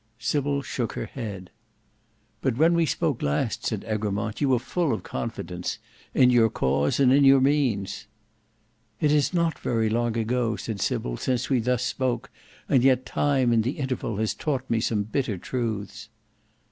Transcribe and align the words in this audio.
Sybil 0.17 0.63
shook 0.63 0.93
her 0.93 1.05
head. 1.05 1.51
"But 2.41 2.57
when 2.57 2.73
we 2.73 2.87
spoke 2.87 3.21
last," 3.21 3.67
said 3.67 3.85
Egremont, 3.87 4.41
"you 4.41 4.49
were 4.49 4.57
full 4.57 4.93
of 4.93 5.03
confidence—in 5.03 6.31
your 6.31 6.49
cause, 6.49 6.99
and 6.99 7.13
in 7.13 7.23
your 7.23 7.39
means." 7.39 8.07
"It 8.99 9.11
is 9.11 9.31
not 9.31 9.59
very 9.59 9.91
long 9.91 10.17
ago," 10.17 10.55
said 10.55 10.79
Sybil, 10.81 11.17
"since 11.17 11.51
we 11.51 11.59
thus 11.59 11.83
spoke, 11.85 12.31
and 12.67 12.83
yet 12.83 13.05
time 13.05 13.53
in 13.53 13.61
the 13.61 13.77
interval 13.77 14.17
has 14.17 14.33
taught 14.33 14.67
me 14.71 14.79
some 14.79 15.03
bitter 15.03 15.37
truths." 15.37 16.09